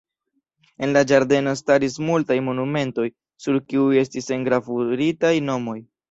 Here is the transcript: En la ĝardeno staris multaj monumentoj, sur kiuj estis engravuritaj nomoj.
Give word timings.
En 0.85 0.93
la 0.95 1.01
ĝardeno 1.09 1.51
staris 1.57 1.97
multaj 2.07 2.37
monumentoj, 2.47 3.05
sur 3.45 3.59
kiuj 3.73 3.99
estis 4.05 4.31
engravuritaj 4.39 5.33
nomoj. 5.51 5.77